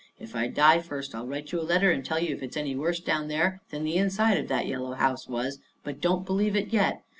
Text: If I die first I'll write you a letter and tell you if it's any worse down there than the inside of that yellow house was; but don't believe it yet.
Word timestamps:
If 0.17 0.35
I 0.35 0.47
die 0.47 0.79
first 0.79 1.13
I'll 1.13 1.27
write 1.27 1.51
you 1.51 1.61
a 1.61 1.61
letter 1.61 1.91
and 1.91 2.03
tell 2.03 2.17
you 2.19 2.33
if 2.35 2.41
it's 2.41 2.57
any 2.57 2.75
worse 2.75 2.99
down 2.99 3.27
there 3.27 3.61
than 3.69 3.83
the 3.83 3.97
inside 3.97 4.39
of 4.39 4.47
that 4.47 4.65
yellow 4.65 4.93
house 4.93 5.27
was; 5.29 5.59
but 5.83 6.01
don't 6.01 6.25
believe 6.25 6.55
it 6.55 6.73
yet. 6.73 7.03